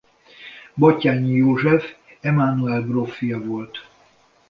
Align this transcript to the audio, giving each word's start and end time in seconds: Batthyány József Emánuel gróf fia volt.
Batthyány 0.77 1.31
József 1.35 1.85
Emánuel 2.19 2.81
gróf 2.81 3.15
fia 3.17 3.41
volt. 3.43 3.87